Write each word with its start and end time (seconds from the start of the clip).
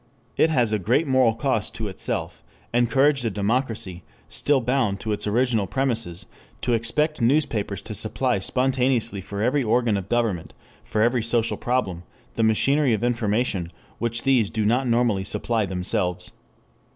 It 0.35 0.49
has 0.49 0.73
at 0.73 0.81
great 0.81 1.05
moral 1.07 1.35
cost 1.35 1.75
to 1.75 1.87
itself, 1.87 2.41
encouraged 2.73 3.23
a 3.23 3.29
democracy, 3.29 4.01
still 4.29 4.59
bound 4.59 4.99
to 5.01 5.11
its 5.11 5.27
original 5.27 5.67
premises, 5.67 6.25
to 6.61 6.73
expect 6.73 7.21
newspapers 7.21 7.83
to 7.83 7.93
supply 7.93 8.39
spontaneously 8.39 9.21
for 9.21 9.43
every 9.43 9.61
organ 9.61 9.97
of 9.97 10.09
government, 10.09 10.53
for 10.83 11.03
every 11.03 11.21
social 11.21 11.55
problem, 11.55 12.01
the 12.33 12.41
machinery 12.41 12.95
of 12.95 13.03
information 13.03 13.71
which 13.99 14.23
these 14.23 14.49
do 14.49 14.65
not 14.65 14.87
normally 14.87 15.23
supply 15.23 15.67
themselves. 15.67 16.31